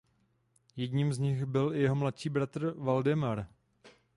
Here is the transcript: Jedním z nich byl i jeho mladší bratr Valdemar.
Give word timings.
Jedním 0.75 1.13
z 1.13 1.17
nich 1.19 1.45
byl 1.45 1.75
i 1.75 1.81
jeho 1.81 1.95
mladší 1.95 2.29
bratr 2.29 2.73
Valdemar. 2.77 3.47